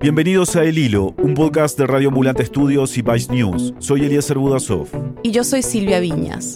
[0.00, 3.74] Bienvenidos a El Hilo, un podcast de Radio Ambulante Estudios y Vice News.
[3.80, 4.86] Soy Eliezer Budasov.
[5.24, 6.54] Y yo soy Silvia Viñas.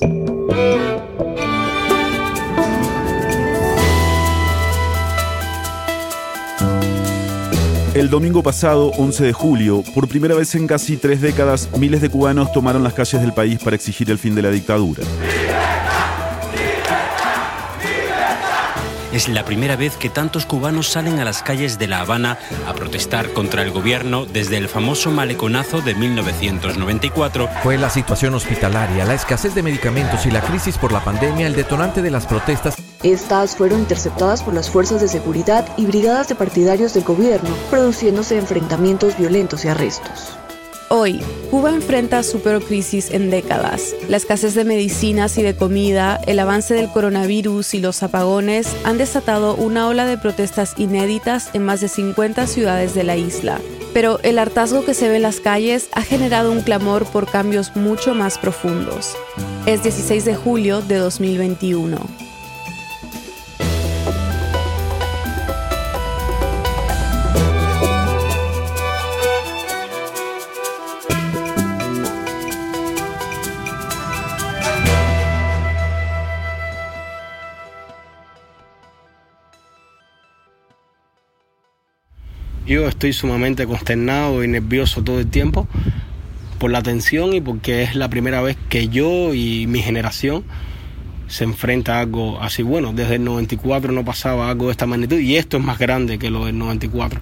[7.95, 12.11] El domingo pasado, 11 de julio, por primera vez en casi tres décadas, miles de
[12.11, 15.03] cubanos tomaron las calles del país para exigir el fin de la dictadura.
[19.13, 22.73] Es la primera vez que tantos cubanos salen a las calles de La Habana a
[22.73, 27.49] protestar contra el gobierno desde el famoso maleconazo de 1994.
[27.63, 31.55] Fue la situación hospitalaria, la escasez de medicamentos y la crisis por la pandemia el
[31.55, 32.75] detonante de las protestas.
[33.03, 38.39] Estas fueron interceptadas por las fuerzas de seguridad y brigadas de partidarios del gobierno, produciéndose
[38.39, 40.39] enfrentamientos violentos y arrestos.
[40.95, 41.21] Hoy,
[41.51, 43.95] Cuba enfrenta su peor crisis en décadas.
[44.11, 48.99] La escasez de medicinas y de comida, el avance del coronavirus y los apagones han
[48.99, 53.59] desatado una ola de protestas inéditas en más de 50 ciudades de la isla.
[53.95, 57.75] Pero el hartazgo que se ve en las calles ha generado un clamor por cambios
[57.75, 59.17] mucho más profundos.
[59.65, 62.22] Es 16 de julio de 2021.
[82.73, 85.69] Yo estoy sumamente consternado y nervioso todo el tiempo
[86.59, 90.43] por la tensión y porque es la primera vez que yo y mi generación
[91.29, 92.63] se enfrenta a algo así.
[92.63, 96.19] Bueno, desde el 94 no pasaba algo de esta magnitud y esto es más grande
[96.19, 97.21] que lo del 94.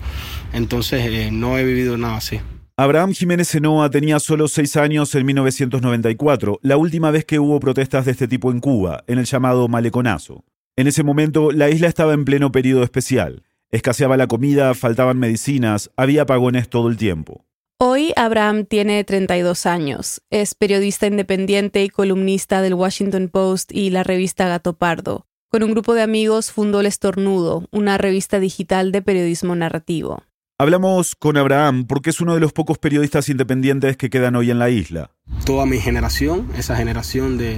[0.53, 2.39] Entonces eh, no he vivido nada así.
[2.77, 8.05] Abraham Jiménez Senoa tenía solo seis años en 1994, la última vez que hubo protestas
[8.05, 10.45] de este tipo en Cuba, en el llamado Maleconazo.
[10.77, 13.43] En ese momento, la isla estaba en pleno periodo especial.
[13.73, 17.45] Escaseaba la comida, faltaban medicinas, había apagones todo el tiempo.
[17.79, 24.03] Hoy Abraham tiene 32 años, es periodista independiente y columnista del Washington Post y la
[24.03, 25.27] revista Gato Pardo.
[25.51, 30.25] Con un grupo de amigos fundó El Estornudo, una revista digital de periodismo narrativo.
[30.59, 34.59] Hablamos con Abraham porque es uno de los pocos periodistas independientes que quedan hoy en
[34.59, 35.13] la isla.
[35.47, 37.57] Toda mi generación, esa generación de,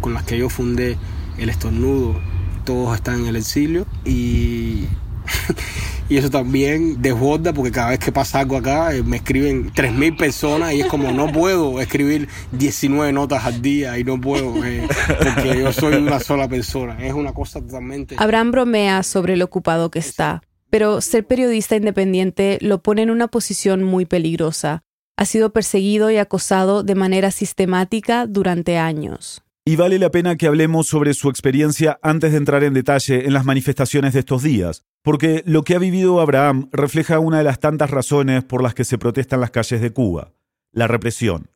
[0.00, 0.98] con las que yo fundé
[1.38, 2.20] El Estornudo,
[2.64, 4.86] todos están en el exilio y
[6.08, 10.16] y eso también desborda porque cada vez que pasa algo acá eh, me escriben 3.000
[10.16, 14.86] personas y es como no puedo escribir 19 notas al día y no puedo eh,
[15.18, 17.04] porque yo soy una sola persona.
[17.04, 18.16] Es una cosa totalmente...
[18.18, 23.28] Abraham bromea sobre lo ocupado que está, pero ser periodista independiente lo pone en una
[23.28, 24.82] posición muy peligrosa.
[25.16, 29.42] Ha sido perseguido y acosado de manera sistemática durante años.
[29.64, 33.32] Y vale la pena que hablemos sobre su experiencia antes de entrar en detalle en
[33.32, 37.60] las manifestaciones de estos días, porque lo que ha vivido Abraham refleja una de las
[37.60, 40.32] tantas razones por las que se protestan las calles de Cuba,
[40.72, 41.48] la represión.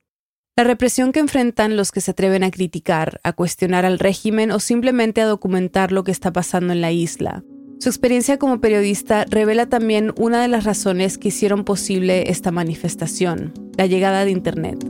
[0.57, 4.61] La represión que enfrentan los que se atreven a criticar, a cuestionar al régimen o
[4.61, 7.43] simplemente a documentar lo que está pasando en la isla.
[7.81, 13.53] Su experiencia como periodista revela también una de las razones que hicieron posible esta manifestación,
[13.77, 14.87] la llegada de Internet.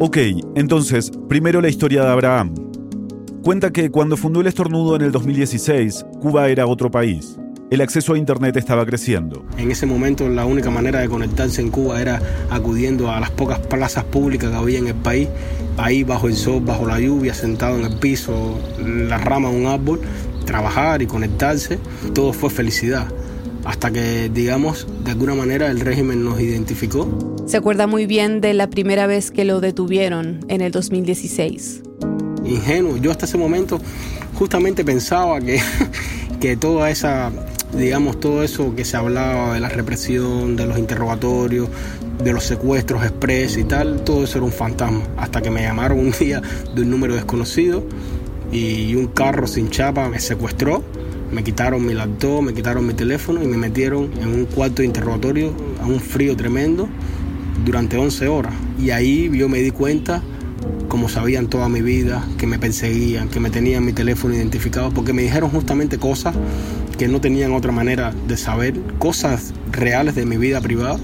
[0.00, 0.18] Ok,
[0.56, 2.52] entonces, primero la historia de Abraham.
[3.44, 7.38] Cuenta que cuando fundó el estornudo en el 2016, Cuba era otro país.
[7.70, 9.44] El acceso a Internet estaba creciendo.
[9.56, 13.60] En ese momento la única manera de conectarse en Cuba era acudiendo a las pocas
[13.60, 15.28] plazas públicas que había en el país,
[15.76, 19.66] ahí bajo el sol, bajo la lluvia, sentado en el piso, la rama de un
[19.66, 20.00] árbol,
[20.44, 21.78] trabajar y conectarse.
[22.12, 23.06] Todo fue felicidad
[23.64, 27.36] hasta que, digamos, de alguna manera el régimen nos identificó.
[27.46, 31.82] Se acuerda muy bien de la primera vez que lo detuvieron en el 2016.
[32.44, 33.80] Ingenuo, yo hasta ese momento
[34.34, 35.60] justamente pensaba que,
[36.40, 37.32] que toda esa,
[37.76, 41.68] digamos, todo eso que se hablaba de la represión, de los interrogatorios,
[42.22, 45.02] de los secuestros express y tal, todo eso era un fantasma.
[45.16, 46.42] Hasta que me llamaron un día
[46.74, 47.82] de un número desconocido
[48.52, 50.84] y un carro sin chapa me secuestró
[51.34, 54.86] me quitaron mi laptop, me quitaron mi teléfono y me metieron en un cuarto de
[54.86, 55.52] interrogatorio
[55.82, 56.88] a un frío tremendo
[57.64, 58.54] durante 11 horas.
[58.80, 60.22] Y ahí yo me di cuenta,
[60.88, 65.12] como sabían toda mi vida, que me perseguían, que me tenían mi teléfono identificado, porque
[65.12, 66.36] me dijeron justamente cosas
[66.96, 70.98] que no tenían otra manera de saber, cosas reales de mi vida privada,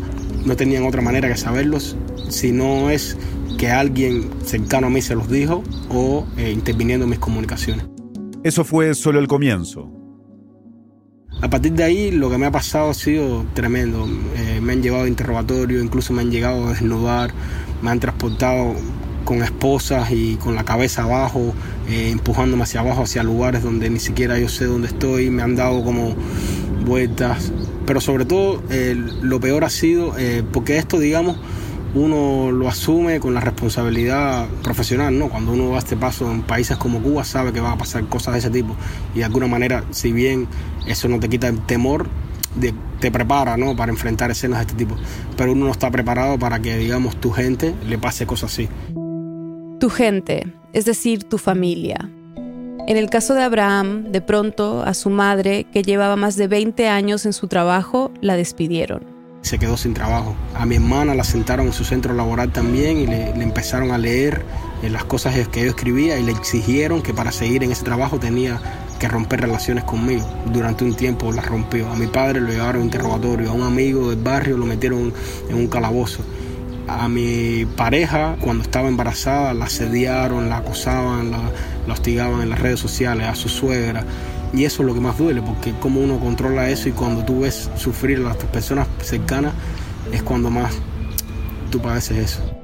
[0.44, 1.96] no tenían otra manera que saberlos,
[2.28, 3.16] si no es
[3.58, 7.86] que alguien cercano a mí se los dijo o eh, interviniendo en mis comunicaciones.
[8.44, 9.99] Eso fue solo el comienzo.
[11.42, 14.06] A partir de ahí lo que me ha pasado ha sido tremendo.
[14.36, 17.30] Eh, me han llevado a interrogatorio, incluso me han llegado a desnudar,
[17.80, 18.74] me han transportado
[19.24, 21.54] con esposas y con la cabeza abajo,
[21.88, 25.56] eh, empujándome hacia abajo, hacia lugares donde ni siquiera yo sé dónde estoy, me han
[25.56, 26.14] dado como
[26.84, 27.52] vueltas
[27.86, 28.62] Pero sobre todo
[29.22, 30.14] lo peor ha sido
[30.52, 31.36] porque esto, digamos,
[31.94, 35.28] uno lo asume con la responsabilidad profesional, ¿no?
[35.28, 38.34] Cuando uno da este paso en países como Cuba sabe que van a pasar cosas
[38.34, 38.76] de ese tipo
[39.14, 40.46] y de alguna manera, si bien
[40.86, 42.08] eso no te quita el temor,
[43.00, 43.76] te prepara, ¿no?
[43.76, 44.96] Para enfrentar escenas de este tipo,
[45.36, 48.68] pero uno no está preparado para que, digamos, tu gente le pase cosas así.
[49.78, 52.10] Tu gente, es decir, tu familia.
[52.86, 56.88] En el caso de Abraham, de pronto a su madre, que llevaba más de 20
[56.88, 60.34] años en su trabajo, la despidieron se quedó sin trabajo.
[60.54, 64.44] A mi hermana la sentaron en su centro laboral también y le, empezaron a leer
[64.82, 68.18] eh, las cosas que yo escribía y le exigieron que para seguir en ese trabajo
[68.18, 68.60] tenía
[69.00, 70.28] que romper relaciones conmigo.
[70.52, 71.90] Durante un tiempo las rompió.
[71.90, 75.12] A mi padre lo llevaron a interrogatorio, a un amigo del barrio lo metieron
[75.48, 76.22] en un calabozo.
[76.86, 81.38] A mi pareja, cuando estaba embarazada, la asediaron, la acosaban, la,
[81.86, 84.04] la hostigaban en las redes sociales, a su suegra.
[84.52, 87.40] Y eso es lo que más duele, porque como uno controla eso y cuando tú
[87.40, 89.54] ves sufrir a las personas cercanas,
[90.12, 90.74] es cuando más
[91.70, 92.60] tú padeces eso.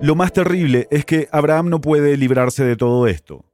[0.00, 3.47] Lo más terrible es que Abraham no puede librarse de todo esto.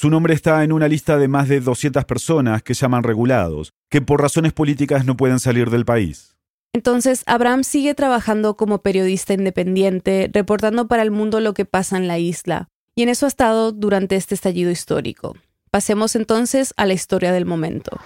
[0.00, 4.00] Su nombre está en una lista de más de 200 personas que llaman regulados, que
[4.00, 6.36] por razones políticas no pueden salir del país.
[6.72, 12.06] Entonces, Abraham sigue trabajando como periodista independiente, reportando para el mundo lo que pasa en
[12.06, 15.34] la isla, y en eso ha estado durante este estallido histórico.
[15.72, 17.98] Pasemos entonces a la historia del momento.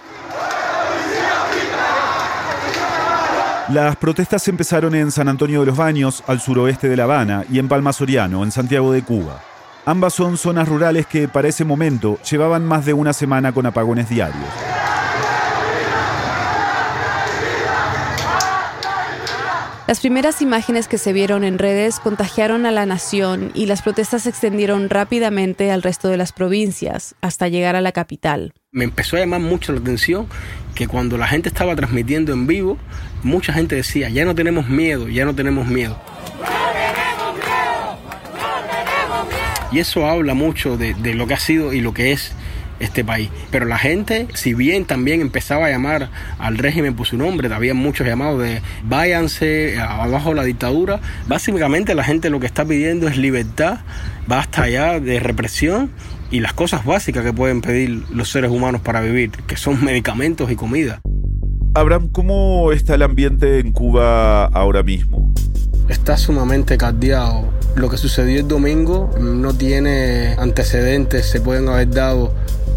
[3.69, 7.59] Las protestas empezaron en San Antonio de los Baños, al suroeste de La Habana, y
[7.59, 9.43] en Palma Soriano, en Santiago de Cuba.
[9.85, 14.07] Ambas son zonas rurales que para ese momento llevaban más de una semana con apagones
[14.07, 14.43] diarios.
[19.85, 24.23] Las primeras imágenes que se vieron en redes contagiaron a la nación y las protestas
[24.23, 28.53] se extendieron rápidamente al resto de las provincias hasta llegar a la capital.
[28.71, 30.27] Me empezó a llamar mucho la atención
[30.73, 32.77] que cuando la gente estaba transmitiendo en vivo,
[33.21, 35.99] mucha gente decía, ya no tenemos miedo, ya no tenemos miedo.
[39.73, 42.31] Y eso habla mucho de, lo que ha sido y lo que es
[42.79, 43.29] este país.
[43.49, 47.73] Pero la gente, si bien también empezaba a llamar al régimen por su nombre, había
[47.73, 53.17] muchos llamados de váyanse abajo la dictadura, básicamente la gente lo que está pidiendo es
[53.17, 53.79] libertad,
[54.27, 55.89] basta ya de represión
[56.29, 60.51] y las cosas básicas que pueden pedir los seres humanos para vivir, que son medicamentos
[60.51, 61.01] y comida.
[61.73, 65.33] Abraham, ¿cómo está el ambiente en Cuba ahora mismo?
[65.87, 67.49] Está sumamente caldeado.
[67.75, 72.33] Lo que sucedió el domingo no tiene antecedentes, se pueden haber dado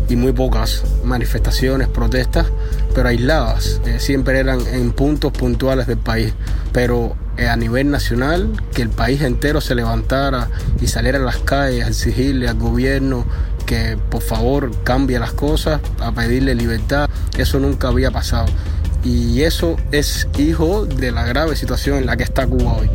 [0.08, 2.46] y muy pocas manifestaciones, protestas,
[2.94, 3.80] pero aisladas.
[3.86, 6.32] Eh, siempre eran en puntos puntuales del país.
[6.72, 10.48] Pero eh, a nivel nacional, que el país entero se levantara
[10.80, 13.24] y saliera a las calles a exigirle al gobierno
[13.66, 18.46] que por favor cambie las cosas, a pedirle libertad, eso nunca había pasado.
[19.04, 22.90] Y eso es hijo de la grave situación en la que está Cuba hoy.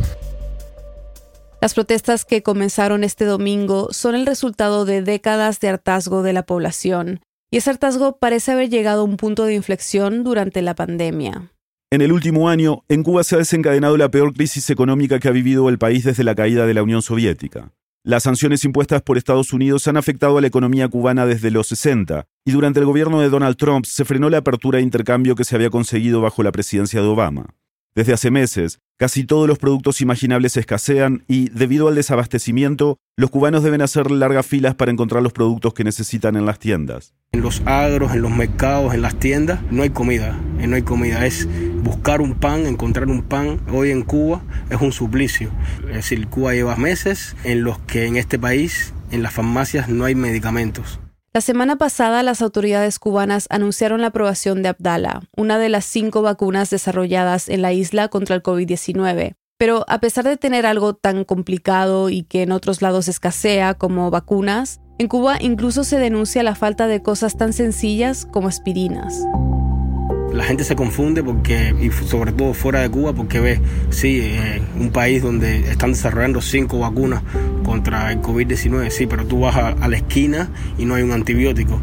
[1.60, 6.44] Las protestas que comenzaron este domingo son el resultado de décadas de hartazgo de la
[6.44, 7.20] población,
[7.52, 11.52] y ese hartazgo parece haber llegado a un punto de inflexión durante la pandemia.
[11.92, 15.32] En el último año, en Cuba se ha desencadenado la peor crisis económica que ha
[15.32, 17.70] vivido el país desde la caída de la Unión Soviética.
[18.04, 22.26] Las sanciones impuestas por Estados Unidos han afectado a la economía cubana desde los 60,
[22.44, 25.54] y durante el gobierno de Donald Trump se frenó la apertura de intercambio que se
[25.54, 27.54] había conseguido bajo la presidencia de Obama.
[27.94, 33.62] Desde hace meses, casi todos los productos imaginables escasean y, debido al desabastecimiento, los cubanos
[33.62, 37.12] deben hacer largas filas para encontrar los productos que necesitan en las tiendas.
[37.32, 40.40] En los agros, en los mercados, en las tiendas, no hay comida.
[40.58, 41.26] Eh, no hay comida.
[41.26, 41.46] Es
[41.82, 43.60] buscar un pan, encontrar un pan.
[43.70, 45.50] Hoy en Cuba es un suplicio.
[45.88, 50.06] Es decir, Cuba lleva meses en los que en este país, en las farmacias, no
[50.06, 50.98] hay medicamentos.
[51.34, 56.20] La semana pasada las autoridades cubanas anunciaron la aprobación de Abdala, una de las cinco
[56.20, 59.32] vacunas desarrolladas en la isla contra el COVID-19.
[59.56, 64.10] Pero a pesar de tener algo tan complicado y que en otros lados escasea como
[64.10, 69.24] vacunas, en Cuba incluso se denuncia la falta de cosas tan sencillas como aspirinas.
[70.32, 73.60] La gente se confunde porque, y sobre todo fuera de Cuba, porque ve,
[73.90, 77.22] sí, eh, un país donde están desarrollando cinco vacunas
[77.64, 80.48] contra el COVID-19, sí, pero tú vas a, la esquina
[80.78, 81.80] y no hay un antibiótico.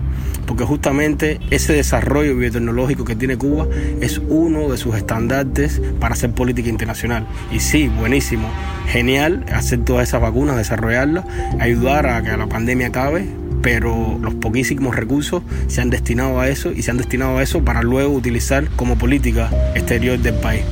[0.48, 3.68] Porque justamente ese desarrollo biotecnológico que tiene Cuba
[4.02, 7.28] es uno de sus estandartes para hacer política internacional.
[7.52, 8.50] Y sí, buenísimo,
[8.88, 11.26] genial hacer todas esas vacunas, desarrollarlas,
[11.60, 13.28] ayudar a que la pandemia acabe,
[13.62, 17.64] pero los poquísimos recursos se han destinado a eso y se han destinado a eso
[17.64, 20.64] para luego utilizar como política exterior del país.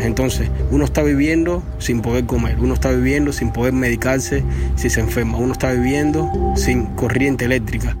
[0.00, 4.42] Entonces, uno está viviendo sin poder comer, uno está viviendo sin poder medicarse
[4.74, 7.96] si se enferma, uno está viviendo sin corriente eléctrica.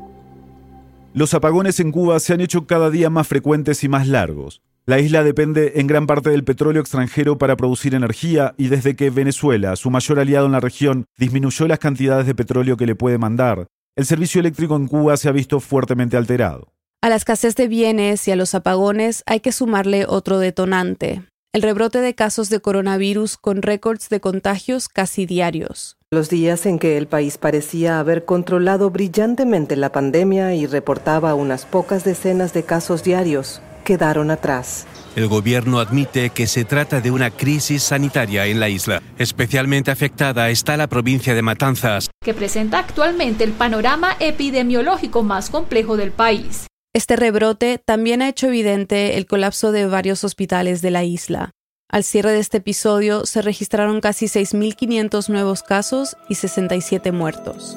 [1.14, 4.62] Los apagones en Cuba se han hecho cada día más frecuentes y más largos.
[4.84, 9.10] La isla depende en gran parte del petróleo extranjero para producir energía y desde que
[9.10, 13.16] Venezuela, su mayor aliado en la región, disminuyó las cantidades de petróleo que le puede
[13.16, 16.72] mandar, el servicio eléctrico en Cuba se ha visto fuertemente alterado.
[17.02, 21.62] A la escasez de bienes y a los apagones hay que sumarle otro detonante, el
[21.62, 25.98] rebrote de casos de coronavirus con récords de contagios casi diarios.
[26.10, 31.66] Los días en que el país parecía haber controlado brillantemente la pandemia y reportaba unas
[31.66, 33.60] pocas decenas de casos diarios
[33.92, 34.86] quedaron atrás.
[35.16, 39.02] El gobierno admite que se trata de una crisis sanitaria en la isla.
[39.18, 45.98] Especialmente afectada está la provincia de Matanzas, que presenta actualmente el panorama epidemiológico más complejo
[45.98, 46.68] del país.
[46.94, 51.50] Este rebrote también ha hecho evidente el colapso de varios hospitales de la isla.
[51.90, 57.76] Al cierre de este episodio se registraron casi 6.500 nuevos casos y 67 muertos.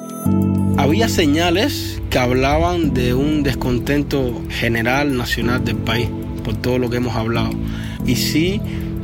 [0.76, 6.08] Había señales que hablaban de un descontento general nacional del país
[6.44, 7.50] por todo lo que hemos hablado.
[8.06, 8.60] Y sí,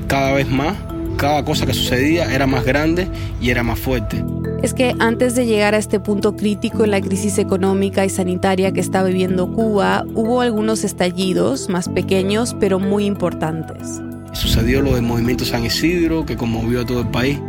[0.06, 0.76] cada vez más,
[1.16, 3.08] cada cosa que sucedía era más grande
[3.40, 4.22] y era más fuerte
[4.62, 8.72] es que antes de llegar a este punto crítico en la crisis económica y sanitaria
[8.72, 14.00] que está viviendo Cuba, hubo algunos estallidos más pequeños pero muy importantes.
[14.32, 17.40] Sucedió lo del movimiento San Isidro que conmovió a todo el país.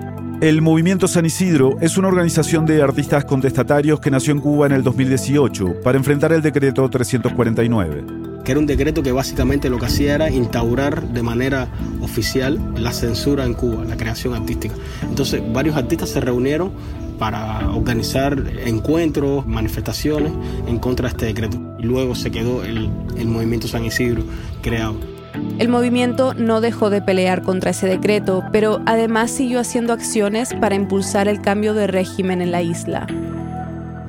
[0.44, 4.74] El Movimiento San Isidro es una organización de artistas contestatarios que nació en Cuba en
[4.74, 8.04] el 2018 para enfrentar el decreto 349
[8.44, 11.70] que era un decreto que básicamente lo que hacía era instaurar de manera
[12.02, 14.76] oficial la censura en Cuba, la creación artística.
[15.04, 16.74] Entonces varios artistas se reunieron
[17.18, 20.34] para organizar encuentros, manifestaciones
[20.68, 21.58] en contra de este decreto.
[21.80, 24.24] Y luego se quedó el, el movimiento San Isidro
[24.62, 25.13] creado.
[25.60, 30.76] El movimiento no dejó de pelear contra ese decreto, pero además siguió haciendo acciones para
[30.76, 33.08] impulsar el cambio de régimen en la isla.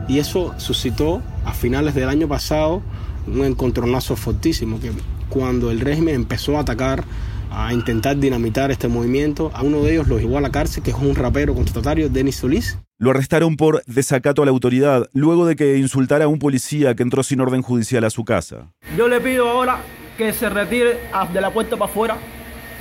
[0.09, 2.83] Y eso suscitó a finales del año pasado
[3.26, 4.93] un encontronazo fortísimo, que
[5.28, 7.04] cuando el régimen empezó a atacar
[7.57, 9.50] a intentar dinamitar este movimiento.
[9.54, 12.37] A uno de ellos lo llevó a la cárcel, que es un rapero contestatario, Denis
[12.37, 12.78] Solís.
[12.99, 17.02] Lo arrestaron por desacato a la autoridad luego de que insultara a un policía que
[17.02, 18.73] entró sin orden judicial a su casa.
[18.97, 19.78] Yo le pido ahora
[20.16, 20.99] que se retire
[21.33, 22.16] de la puerta para afuera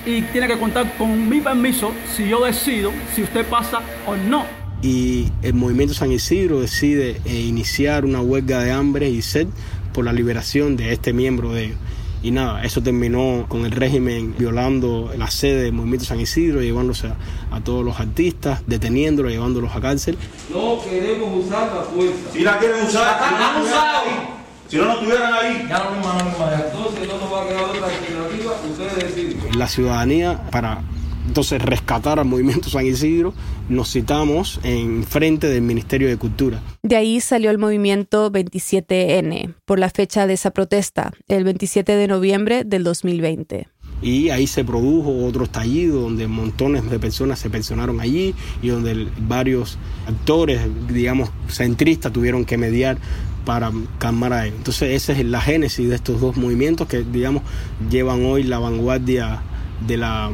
[0.05, 4.45] y tiene que contar con mi permiso si yo decido si usted pasa o no.
[4.81, 9.47] Y el movimiento San Isidro decide eh, iniciar una huelga de hambre y sed
[9.93, 11.77] por la liberación de este miembro de ellos.
[12.21, 17.07] Y nada, eso terminó con el régimen violando la sede del Movimiento San Isidro, llevándose
[17.51, 20.17] a, todos los artistas, deteniéndolos, llevándolos a cárcel.
[20.49, 22.31] No queremos usar la fuerza.
[22.31, 24.42] Si la quieren usar, no, han usado.
[24.73, 25.67] Si no, no estuvieran ahí.
[25.69, 26.63] Ya no, misma, no, misma.
[26.65, 29.59] Entonces no nos va a quedar otra alternativa, ustedes deciden.
[29.59, 30.81] La ciudadanía, para
[31.27, 33.35] entonces rescatar al movimiento San Isidro,
[33.69, 36.59] nos citamos en frente del Ministerio de Cultura.
[36.81, 42.07] De ahí salió el movimiento 27N, por la fecha de esa protesta, el 27 de
[42.07, 43.67] noviembre del 2020
[44.03, 49.07] y ahí se produjo otro estallido donde montones de personas se pensionaron allí y donde
[49.17, 52.97] varios actores, digamos, centristas tuvieron que mediar
[53.45, 54.53] para calmar a él.
[54.57, 57.43] Entonces esa es la génesis de estos dos movimientos que, digamos,
[57.89, 59.41] llevan hoy la vanguardia
[59.87, 60.31] de la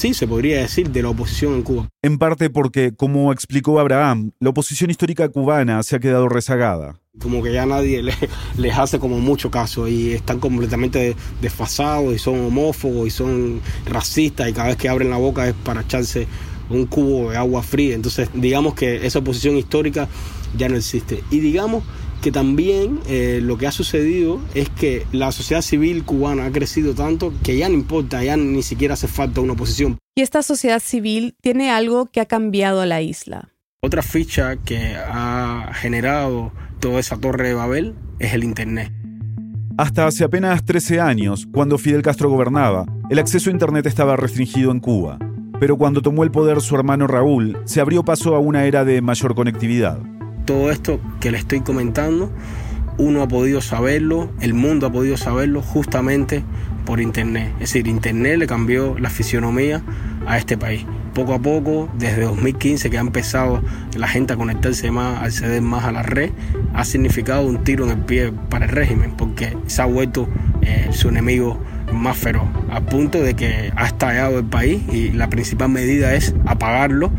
[0.00, 1.88] sí, se podría decir, de la oposición en Cuba.
[2.02, 6.98] En parte porque, como explicó Abraham, la oposición histórica cubana se ha quedado rezagada.
[7.20, 8.02] Como que ya nadie
[8.56, 14.48] les, hace como mucho caso y están completamente desfasados y son homófobos y son racistas
[14.48, 16.26] y cada vez que abren la boca es para echarse
[16.70, 17.94] un cubo de agua fría.
[17.94, 20.08] Entonces, digamos que esa oposición histórica
[20.56, 21.22] ya no existe.
[21.30, 21.84] Y digamos
[22.20, 26.94] que también eh, lo que ha sucedido es que la sociedad civil cubana ha crecido
[26.94, 29.98] tanto que ya no importa, ya ni siquiera hace falta una oposición.
[30.14, 33.48] Y esta sociedad civil tiene algo que ha cambiado a la isla.
[33.82, 38.92] Otra ficha que ha generado toda esa torre de Babel es el Internet.
[39.78, 44.70] Hasta hace apenas 13 años, cuando Fidel Castro gobernaba, el acceso a Internet estaba restringido
[44.72, 45.18] en Cuba.
[45.58, 49.00] Pero cuando tomó el poder su hermano Raúl, se abrió paso a una era de
[49.00, 50.00] mayor conectividad
[50.50, 52.28] todo esto que le estoy comentando,
[52.98, 56.42] uno ha podido saberlo, el mundo ha podido saberlo justamente
[56.84, 57.52] por Internet.
[57.60, 59.80] Es decir, Internet le cambió la fisionomía
[60.26, 60.84] a este país.
[61.14, 63.62] Poco a poco, desde 2015 que ha empezado
[63.96, 66.32] la gente a conectarse más, a acceder más a la red,
[66.74, 70.26] ha significado un tiro en el pie para el régimen, porque se ha vuelto
[70.62, 71.60] eh, su enemigo
[71.92, 76.34] más feroz, a punto de que ha estallado el país y la principal medida es
[76.44, 77.12] apagarlo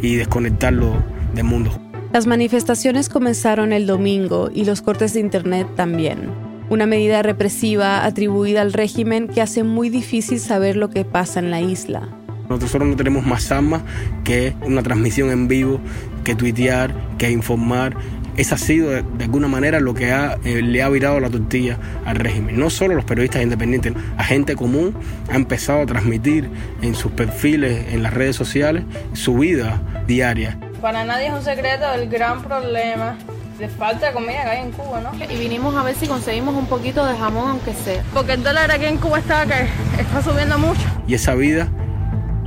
[0.00, 0.94] y desconectarlo
[1.34, 1.87] del mundo.
[2.12, 6.30] Las manifestaciones comenzaron el domingo y los cortes de Internet también.
[6.70, 11.50] Una medida represiva atribuida al régimen que hace muy difícil saber lo que pasa en
[11.50, 12.08] la isla.
[12.48, 13.82] Nosotros no tenemos más armas
[14.24, 15.80] que una transmisión en vivo,
[16.24, 17.94] que tuitear, que informar,
[18.38, 22.16] esa ha sido de, alguna manera lo que eh, le ha virado la tortilla al
[22.16, 22.58] régimen.
[22.58, 24.94] No solo los periodistas independientes, la gente común
[25.28, 26.48] ha empezado a transmitir
[26.80, 30.56] en sus perfiles, en las redes sociales, su vida diaria.
[30.80, 33.16] Para nadie es un secreto el gran problema
[33.58, 35.10] de falta de comida que hay en Cuba, ¿no?
[35.24, 38.04] Y vinimos a ver si conseguimos un poquito de jamón, aunque sea.
[38.14, 39.66] Porque el dólar aquí en Cuba está que
[40.00, 40.80] está subiendo mucho.
[41.08, 41.68] Y esa vida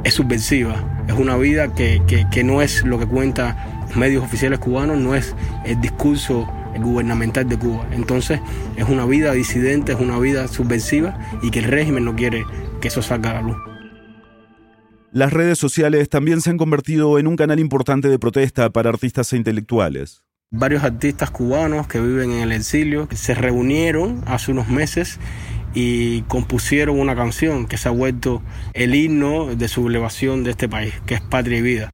[0.06, 0.76] es subversiva,
[1.08, 3.58] es una vida que, que no es lo que cuenta
[3.96, 5.36] medios oficiales cubanos, no es
[5.66, 6.48] el discurso
[6.80, 7.86] gubernamental de Cuba.
[7.92, 8.40] Entonces
[8.78, 12.46] es una vida disidente, es una vida subversiva y que el régimen no quiere
[12.80, 13.71] que eso salga a la luz.
[15.14, 19.34] Las redes sociales también se han convertido en un canal importante de protesta para artistas
[19.34, 20.24] e intelectuales.
[20.52, 25.20] Varios artistas cubanos que viven en el exilio se reunieron hace unos meses
[25.74, 28.42] y compusieron una canción que se ha vuelto
[28.74, 31.90] el himno de sublevación de este país, que es Patria y Vida.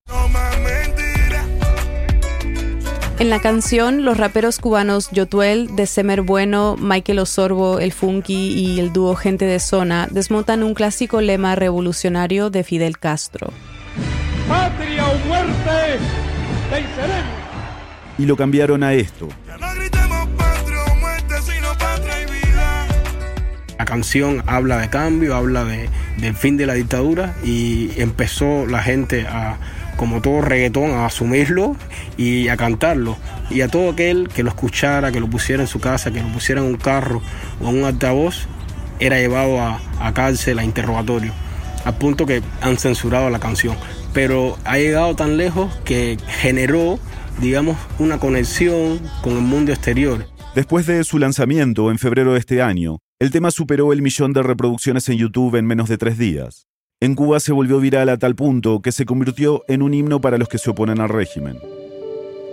[3.20, 8.80] En la canción, los raperos cubanos Yotuel, de Semer Bueno, Michael Osorbo, El Funky y
[8.80, 13.52] el dúo Gente de Zona desmontan un clásico lema revolucionario de Fidel Castro.
[14.48, 15.98] ¡Patria o muerte!
[18.20, 19.30] Y lo cambiaron a esto.
[23.80, 28.84] La canción habla de cambio, habla de, del fin de la dictadura y empezó la
[28.84, 29.58] gente a
[29.98, 31.76] como todo reggaetón, a asumirlo
[32.16, 33.18] y a cantarlo.
[33.50, 36.30] Y a todo aquel que lo escuchara, que lo pusiera en su casa, que lo
[36.30, 37.22] pusiera en un carro
[37.62, 38.48] o en un altavoz,
[39.00, 41.34] era llevado a, a cárcel, a interrogatorio,
[41.84, 43.76] al punto que han censurado la canción.
[44.14, 47.00] Pero ha llegado tan lejos que generó,
[47.42, 50.26] digamos, una conexión con el mundo exterior.
[50.56, 54.44] Después de su lanzamiento en febrero de este año, el tema superó el millón de
[54.44, 56.68] reproducciones en YouTube en menos de tres días.
[57.00, 60.40] En Cuba se volvió viral a tal punto que se convirtió en un himno para
[60.40, 61.60] los que se oponen al régimen.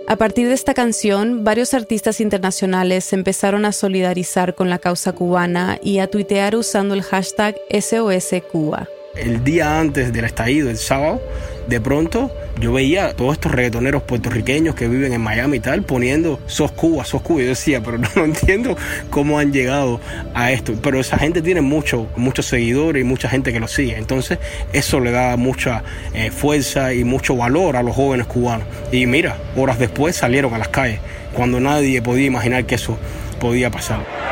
[0.07, 5.13] A partir de esta canción, varios artistas internacionales se empezaron a solidarizar con la causa
[5.13, 8.87] cubana y a tuitear usando el hashtag SOS Cuba.
[9.15, 11.21] El día antes del estallido, el sábado,
[11.67, 15.83] de pronto yo veía a todos estos reggaetoneros puertorriqueños que viven en Miami y tal
[15.83, 17.41] poniendo sos Cuba, sos Cuba.
[17.41, 18.77] Yo decía, pero no, entiendo
[19.09, 19.99] cómo han llegado
[20.33, 20.73] a esto.
[20.81, 23.97] Pero esa gente tiene mucho, muchos seguidores y mucha gente que lo sigue.
[23.97, 24.39] Entonces
[24.73, 28.67] eso le da mucha eh, fuerza y mucho valor a los jóvenes cubanos.
[28.91, 30.99] Y mira, horas después salieron a las calles
[31.33, 32.97] cuando nadie podía imaginar que eso
[33.39, 34.24] podía pasar.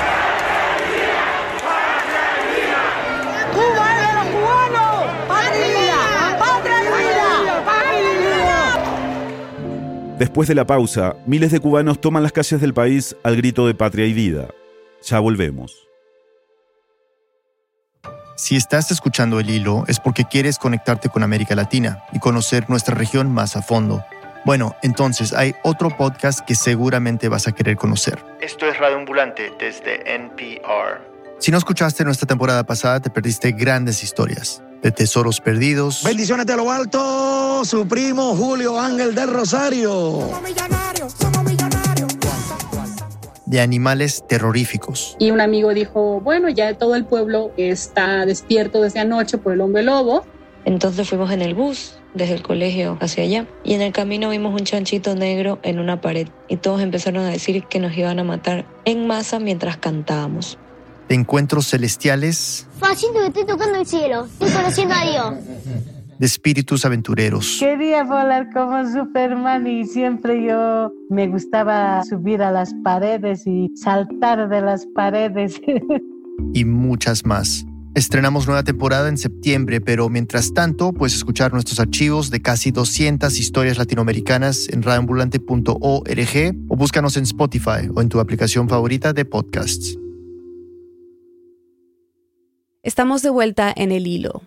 [10.17, 13.73] Después de la pausa, miles de cubanos toman las calles del país al grito de
[13.73, 14.47] patria y vida.
[15.01, 15.87] Ya volvemos.
[18.35, 22.93] Si estás escuchando el hilo es porque quieres conectarte con América Latina y conocer nuestra
[22.93, 24.05] región más a fondo.
[24.45, 28.23] Bueno, entonces hay otro podcast que seguramente vas a querer conocer.
[28.39, 31.01] Esto es Radio Ambulante desde NPR.
[31.39, 36.03] Si no escuchaste nuestra temporada pasada, te perdiste grandes historias de tesoros perdidos.
[36.03, 39.89] Bendiciones de lo alto, su primo Julio Ángel del Rosario.
[39.89, 42.13] Somos millonarios, somos millonarios.
[43.45, 45.15] De animales terroríficos.
[45.19, 49.61] Y un amigo dijo, bueno, ya todo el pueblo está despierto desde anoche por el
[49.61, 50.25] hombre lobo.
[50.65, 54.53] Entonces fuimos en el bus desde el colegio hacia allá y en el camino vimos
[54.53, 58.23] un chanchito negro en una pared y todos empezaron a decir que nos iban a
[58.23, 60.57] matar en masa mientras cantábamos
[61.07, 62.67] de encuentros celestiales.
[62.95, 65.33] Siento que estoy tocando el cielo, estoy conociendo a Dios.
[66.19, 67.57] De espíritus aventureros.
[67.59, 74.47] Quería volar como Superman y siempre yo me gustaba subir a las paredes y saltar
[74.47, 75.59] de las paredes.
[76.53, 77.65] y muchas más.
[77.95, 83.39] Estrenamos nueva temporada en septiembre, pero mientras tanto puedes escuchar nuestros archivos de casi 200
[83.39, 89.97] historias latinoamericanas en radioambulante.org o búscanos en Spotify o en tu aplicación favorita de podcasts.
[92.85, 94.41] Estamos de vuelta en el hilo.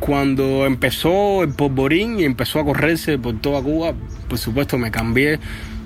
[0.00, 3.92] Cuando empezó el polvorín y empezó a correrse por toda Cuba,
[4.30, 5.38] por supuesto me cambié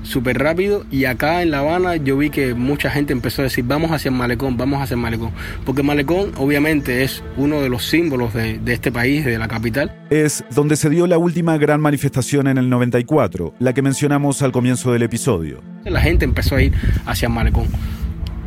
[0.05, 3.65] súper rápido y acá en La Habana yo vi que mucha gente empezó a decir
[3.65, 5.33] vamos hacia el malecón, vamos hacia el malecón,
[5.67, 9.93] porque malecón obviamente es uno de los símbolos de, de, este país, de la capital.
[10.11, 14.53] Es donde se dio la última gran manifestación en el 94, la que mencionamos al
[14.53, 15.61] comienzo del episodio.
[15.85, 16.73] La gente empezó a ir
[17.05, 17.67] hacia el malecón.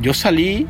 [0.01, 0.65] Yo salí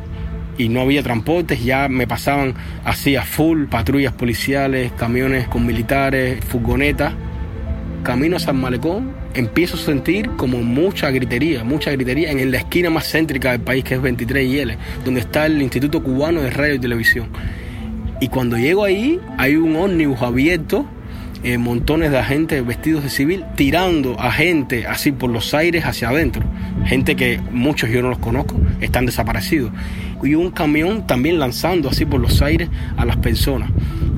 [0.58, 6.44] y no había transportes, ya me pasaban así a full, patrullas policiales, camiones con militares,
[6.44, 7.12] furgonetas.
[8.02, 12.90] Camino a San Malecón, empiezo a sentir como mucha gritería, mucha gritería en la esquina
[12.90, 16.50] más céntrica del país, que es 23 y L, donde está el Instituto Cubano de
[16.50, 17.28] Radio y Televisión.
[18.20, 20.86] Y cuando llego ahí, hay un ómnibus abierto
[21.44, 26.08] eh, montones de agentes vestidos de civil tirando a gente así por los aires hacia
[26.08, 26.42] adentro.
[26.86, 29.70] Gente que muchos yo no los conozco, están desaparecidos.
[30.24, 33.70] Y un camión también lanzando así por los aires a las personas.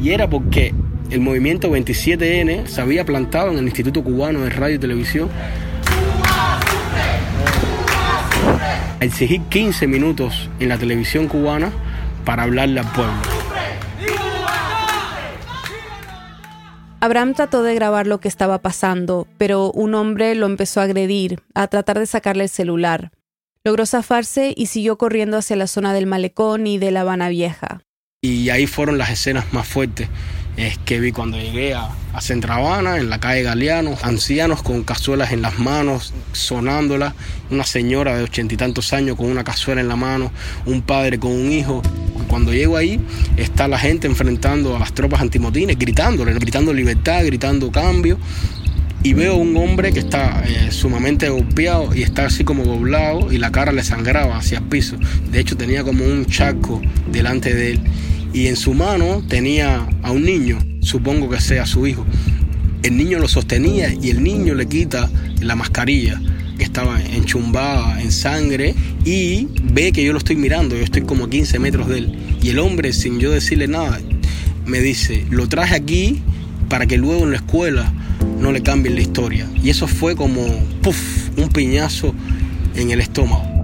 [0.03, 0.75] Y era porque
[1.11, 5.29] el movimiento 27N se había plantado en el Instituto Cubano de Radio y Televisión
[9.01, 11.73] a exigir 15 minutos en la televisión cubana
[12.25, 13.15] para hablarle al pueblo.
[17.01, 21.41] Abraham trató de grabar lo que estaba pasando, pero un hombre lo empezó a agredir,
[21.55, 23.13] a tratar de sacarle el celular.
[23.67, 27.81] Logró zafarse y siguió corriendo hacia la zona del malecón y de La Habana Vieja.
[28.23, 30.09] Y ahí fueron las escenas más fuertes
[30.57, 35.33] es que vi cuando llegué a, a Centravana, en la calle Galeano, ancianos con cazuelas
[35.33, 37.15] en las manos, sonándolas,
[37.51, 40.33] una señora de ochenta y tantos años con una cazuela en la mano,
[40.65, 41.83] un padre con un hijo.
[42.29, 43.01] Cuando llego ahí,
[43.37, 48.19] está la gente enfrentando a las tropas antimotines, gritándole, gritando libertad, gritando cambio.
[49.07, 53.39] Y veo un hombre que está eh, sumamente golpeado y está así como doblado y
[53.39, 54.97] la cara le sangraba hacia el piso.
[55.31, 57.81] De hecho, tenía como un charco delante de él
[58.33, 62.05] y en su mano tenía a un niño, supongo que sea su hijo.
[62.83, 65.09] El niño lo sostenía y el niño le quita
[65.41, 66.21] la mascarilla
[66.59, 71.27] que estaba enchumbada en sangre y ve que yo lo estoy mirando, yo estoy como
[71.27, 72.19] a 15 metros de él.
[72.43, 74.01] Y el hombre, sin yo decirle nada,
[74.67, 76.23] me dice, lo traje aquí
[76.69, 77.93] para que luego en la escuela
[78.39, 79.49] no le cambien la historia.
[79.63, 80.43] Y eso fue como,
[80.83, 82.15] puff, un piñazo
[82.75, 83.57] en el estómago.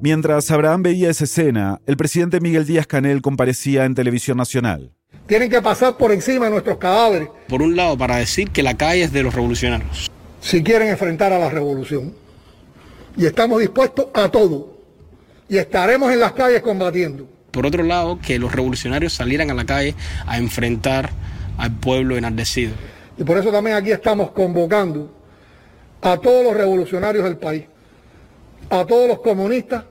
[0.00, 4.92] Mientras Abraham veía esa escena, el presidente Miguel Díaz Canel comparecía en Televisión Nacional.
[5.26, 7.28] Tienen que pasar por encima de nuestros cadáveres.
[7.48, 10.10] Por un lado, para decir que la calle es de los revolucionarios.
[10.40, 12.14] Si quieren enfrentar a la revolución.
[13.16, 14.78] Y estamos dispuestos a todo.
[15.48, 17.28] Y estaremos en las calles combatiendo.
[17.50, 19.94] Por otro lado, que los revolucionarios salieran a la calle
[20.26, 21.10] a enfrentar
[21.58, 22.72] al pueblo enardecido.
[23.18, 25.12] Y por eso también aquí estamos convocando
[26.00, 27.64] a todos los revolucionarios del país
[28.70, 29.84] a todos los comunistas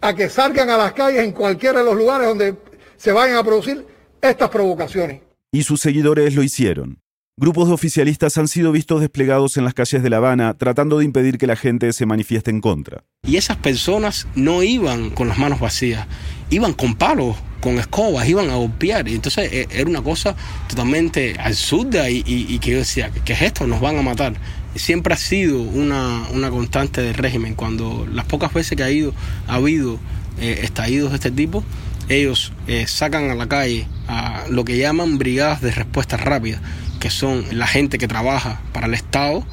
[0.00, 2.56] a que salgan a las calles en cualquiera de los lugares donde
[2.96, 3.86] se vayan a producir
[4.20, 5.22] estas provocaciones.
[5.52, 6.98] Y sus seguidores lo hicieron.
[7.36, 11.04] Grupos de oficialistas han sido vistos desplegados en las calles de La Habana tratando de
[11.04, 13.04] impedir que la gente se manifieste en contra.
[13.26, 16.06] Y esas personas no iban con las manos vacías,
[16.50, 19.08] iban con palos, con escobas, iban a golpear.
[19.08, 20.36] Y entonces e, era una cosa
[20.68, 23.66] totalmente absurda y, y, que yo decía, ¿qué es esto?
[23.66, 24.34] Nos van a matar
[24.74, 27.54] siempre ha sido una, constante del régimen.
[27.54, 29.14] Cuando las pocas veces que ha, ido,
[29.46, 29.98] ha habido
[30.40, 31.64] eh, estallidos de este tipo,
[32.08, 36.60] ellos eh, sacan a la calle a lo que llaman brigadas de respuesta rápida,
[37.00, 39.44] que son la gente que trabaja para el Estado,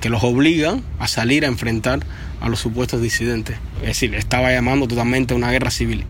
[0.00, 2.00] que los obligan a salir a enfrentar
[2.40, 3.56] a los supuestos disidentes.
[3.80, 6.06] Es decir, estaba llamando totalmente a una guerra civil.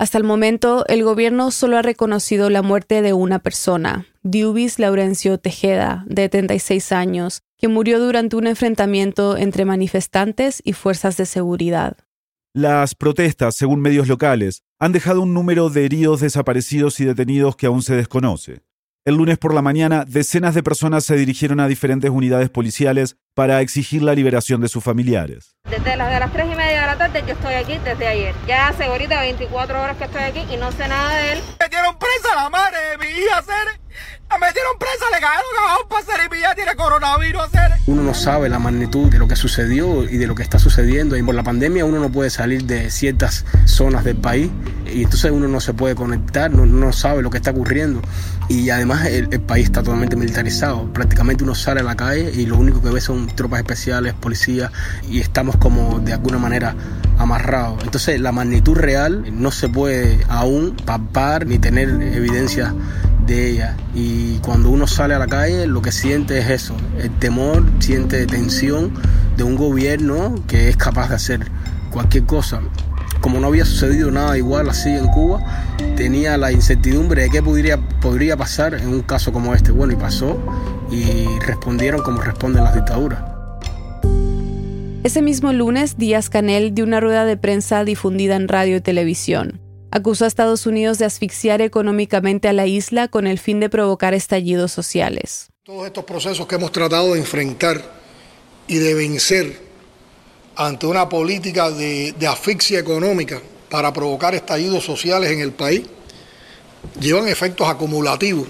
[0.00, 5.36] Hasta el momento, el gobierno solo ha reconocido la muerte de una persona, Diubis Laurencio
[5.36, 11.98] Tejeda, de 76 años, que murió durante un enfrentamiento entre manifestantes y fuerzas de seguridad.
[12.54, 17.66] Las protestas, según medios locales, han dejado un número de heridos, desaparecidos y detenidos que
[17.66, 18.62] aún se desconoce.
[19.04, 23.60] El lunes por la mañana, decenas de personas se dirigieron a diferentes unidades policiales para
[23.60, 25.56] exigir la liberación de sus familiares.
[25.68, 28.34] Desde las, de las 3 y media de la tarde yo estoy aquí desde ayer.
[28.46, 31.42] Ya hace ahorita 24 horas que estoy aquí y no sé nada de él.
[31.60, 33.79] Metieron presa a la madre de mi hija, hacer.
[34.30, 37.42] La metieron presa, le cagaron para hacer y hija tiene coronavirus.
[37.86, 41.16] Uno no sabe la magnitud de lo que sucedió y de lo que está sucediendo.
[41.16, 44.50] Y por la pandemia uno no puede salir de ciertas zonas del país
[44.86, 48.00] y entonces uno no se puede conectar, no, no sabe lo que está ocurriendo.
[48.48, 50.92] Y además el, país está totalmente militarizado.
[50.92, 54.70] Prácticamente uno sale a la calle y lo único que ve son tropas especiales, policías,
[55.08, 56.74] y estamos como de alguna manera
[57.18, 57.82] amarrados.
[57.82, 62.74] Entonces la magnitud real no se puede aún papar ni tener evidencia
[63.26, 63.76] de ella.
[63.94, 68.26] Y cuando uno sale a la calle lo que siente es eso, el temor, siente
[68.26, 68.92] tensión
[69.36, 71.50] de un gobierno que es capaz de hacer
[71.90, 72.60] cualquier cosa
[73.20, 75.42] como no había sucedido nada igual así en Cuba,
[75.96, 79.72] tenía la incertidumbre de qué podría, podría pasar en un caso como este.
[79.72, 80.38] Bueno, y pasó
[80.90, 83.20] y respondieron como responden las dictaduras.
[85.02, 89.59] Ese mismo lunes, Díaz Canel dio una rueda de prensa difundida en radio y televisión.
[89.92, 94.14] Acusó a Estados Unidos de asfixiar económicamente a la isla con el fin de provocar
[94.14, 95.48] estallidos sociales.
[95.64, 97.82] Todos estos procesos que hemos tratado de enfrentar
[98.68, 99.60] y de vencer
[100.54, 105.82] ante una política de, asfixia económica para provocar estallidos sociales en el país,
[107.00, 108.48] llevan efectos acumulativos.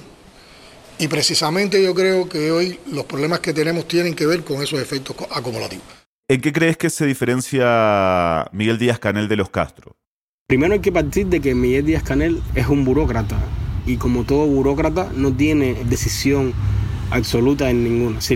[0.98, 4.78] Y precisamente yo creo que hoy los problemas que tenemos tienen que ver con esos
[4.80, 5.86] efectos acumulativos.
[6.28, 9.96] ¿En qué crees que se diferencia Miguel Díaz Canel de los Castro?
[10.50, 13.38] Primero hay que partir de que Miguel Díaz Canel es un burócrata
[13.86, 16.54] y como todo burócrata no tiene decisión
[17.12, 18.18] absoluta en ninguna.
[18.18, 18.32] Es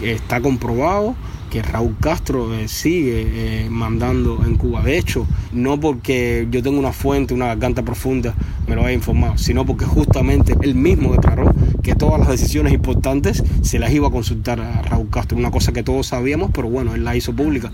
[0.00, 1.14] está comprobado
[1.50, 3.26] que Raúl Castro eh, sigue
[3.66, 4.82] eh, mandando en Cuba.
[4.82, 8.34] De hecho, no porque yo tenga una fuente, una garganta profunda,
[8.66, 13.44] me lo haya informado, sino porque justamente él mismo declaró que todas las decisiones importantes
[13.60, 16.94] se las iba a consultar a Raúl Castro, una cosa que todos sabíamos, pero bueno,
[16.94, 17.70] él la hizo pública.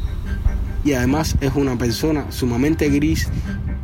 [0.84, 3.28] Y además es una persona sumamente gris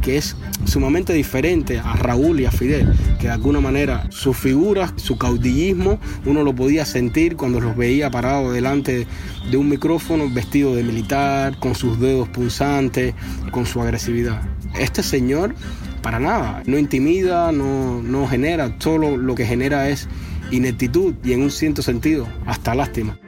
[0.00, 4.92] que es sumamente diferente a Raúl y a Fidel, que de alguna manera sus figuras,
[4.96, 9.06] su caudillismo, uno lo podía sentir cuando los veía parados delante
[9.50, 13.14] de un micrófono vestido de militar, con sus dedos punzantes,
[13.50, 14.40] con su agresividad.
[14.78, 15.54] Este señor,
[16.02, 20.08] para nada, no intimida, no, no genera, solo lo que genera es
[20.50, 23.18] ineptitud y en un cierto sentido, hasta lástima.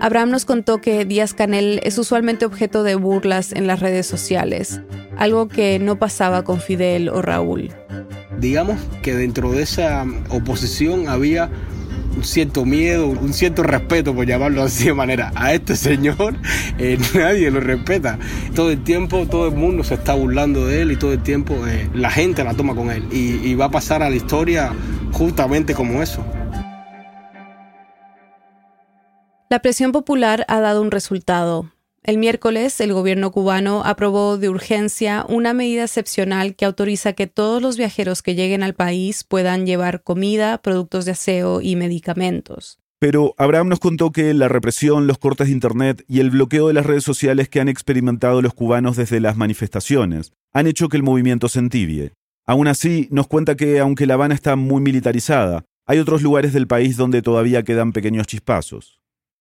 [0.00, 4.80] Abraham nos contó que Díaz Canel es usualmente objeto de burlas en las redes sociales,
[5.16, 7.70] algo que no pasaba con Fidel o Raúl.
[8.38, 11.50] Digamos que dentro de esa oposición había
[12.16, 15.32] un cierto miedo, un cierto respeto, por llamarlo así de manera.
[15.34, 16.36] A este señor
[16.78, 18.18] eh, nadie lo respeta.
[18.54, 21.54] Todo el tiempo, todo el mundo se está burlando de él y todo el tiempo
[21.66, 23.04] eh, la gente la toma con él.
[23.10, 24.72] y va a pasar a la historia
[25.12, 26.24] justamente como eso.
[29.50, 31.72] La presión popular ha dado un resultado.
[32.02, 37.62] El miércoles, el gobierno cubano aprobó de urgencia una medida excepcional que autoriza que todos
[37.62, 42.78] los viajeros que lleguen al país puedan llevar comida, productos de aseo y medicamentos.
[42.98, 46.74] Pero Abraham nos contó que la represión, los cortes de Internet y el bloqueo de
[46.74, 51.02] las redes sociales que han experimentado los cubanos desde las manifestaciones han hecho que el
[51.02, 52.12] movimiento se entibie.
[52.44, 56.66] Aún así, nos cuenta que, aunque La Habana está muy militarizada, hay otros lugares del
[56.66, 58.97] país donde todavía quedan pequeños chispazos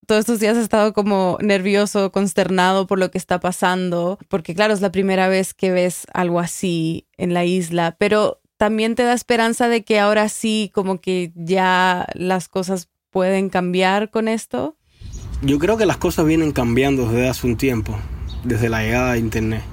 [0.07, 4.73] todos estos días he estado como nervioso, consternado por lo que está pasando, porque claro,
[4.73, 9.13] es la primera vez que ves algo así en la isla, pero también te da
[9.13, 14.77] esperanza de que ahora sí, como que ya las cosas pueden cambiar con esto.
[15.41, 17.99] Yo creo que las cosas vienen cambiando desde hace un tiempo,
[18.45, 19.63] desde la llegada de Internet.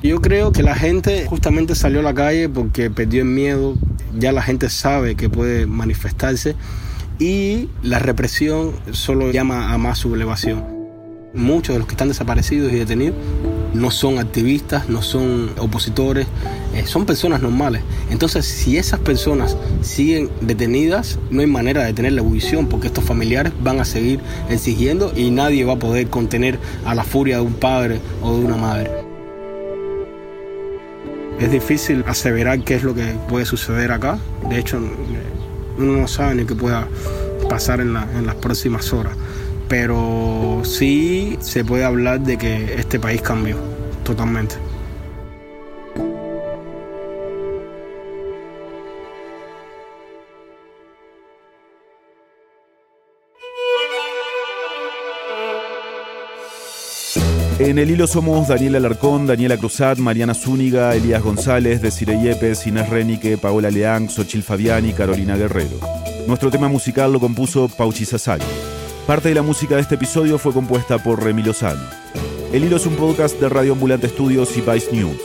[0.00, 3.74] Yo creo que la gente justamente salió a la calle porque perdió el miedo,
[4.16, 6.54] ya la gente sabe que puede manifestarse
[7.18, 10.64] y la represión solo llama a más sublevación.
[11.34, 13.16] Muchos de los que están desaparecidos y detenidos
[13.74, 16.26] no son activistas, no son opositores,
[16.74, 17.82] eh, son personas normales.
[18.10, 23.04] Entonces, si esas personas siguen detenidas, no hay manera de detener la ebullición porque estos
[23.04, 24.20] familiares van a seguir
[24.50, 28.44] exigiendo y nadie va a poder contener a la furia de un padre o de
[28.44, 28.90] una madre.
[31.40, 34.18] Es difícil aseverar qué es lo que puede suceder acá.
[34.48, 34.80] De hecho,
[35.78, 36.86] uno no sabe ni qué pueda
[37.48, 39.16] pasar en, en las próximas horas.
[39.68, 43.56] Pero sí se puede hablar de que este país cambió
[44.04, 44.56] totalmente.
[57.72, 62.90] En el hilo somos Daniela Alarcón, Daniela Cruzat, Mariana Zúñiga, Elías González, Desiree Yepes, Inés
[62.90, 65.80] Renique, Paola Leang, Xochil Fabiani, Carolina Guerrero.
[66.26, 68.44] Nuestro tema musical lo compuso Pauchi Sasaki.
[69.06, 71.80] Parte de la música de este episodio fue compuesta por Remi Lozano.
[72.52, 75.16] El hilo es un podcast de Radio Ambulante Estudios y Vice News.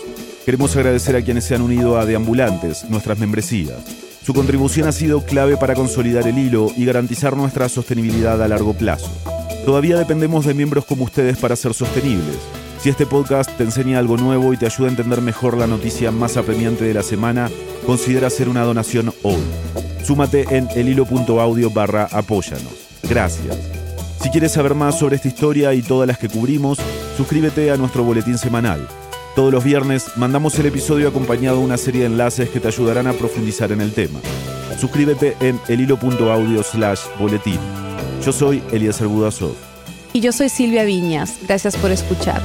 [0.46, 3.76] Queremos agradecer a quienes se han unido a De Ambulantes, nuestras membresías.
[4.24, 8.74] Su contribución ha sido clave para consolidar el hilo y garantizar nuestra sostenibilidad a largo
[8.74, 9.37] plazo.
[9.68, 12.38] Todavía dependemos de miembros como ustedes para ser sostenibles.
[12.80, 16.10] Si este podcast te enseña algo nuevo y te ayuda a entender mejor la noticia
[16.10, 17.52] más apremiante de la semana,
[17.86, 19.42] considera hacer una donación hoy.
[20.06, 22.88] Súmate en elhilo.audio barra apóyanos.
[23.10, 23.58] Gracias.
[24.22, 26.80] Si quieres saber más sobre esta historia y todas las que cubrimos,
[27.18, 28.88] suscríbete a nuestro boletín semanal.
[29.36, 33.08] Todos los viernes mandamos el episodio acompañado de una serie de enlaces que te ayudarán
[33.08, 34.22] a profundizar en el tema.
[34.80, 37.87] Suscríbete en elhilo.audio slash boletín.
[38.26, 39.56] Yo soy Elías Budasov.
[40.14, 41.40] Y yo soy Silvia Viñas.
[41.48, 42.42] Gracias por escuchar.